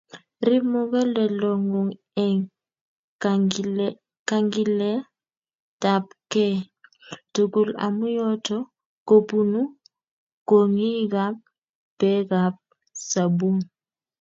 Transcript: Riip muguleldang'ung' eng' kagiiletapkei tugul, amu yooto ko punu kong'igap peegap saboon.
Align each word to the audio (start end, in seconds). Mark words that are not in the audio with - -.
Riip 0.45 0.63
muguleldang'ung' 0.71 1.95
eng' 2.25 2.45
kagiiletapkei 4.29 6.55
tugul, 7.33 7.69
amu 7.85 8.05
yooto 8.17 8.57
ko 9.07 9.15
punu 9.29 9.61
kong'igap 10.47 11.35
peegap 11.99 12.55
saboon. 13.09 13.57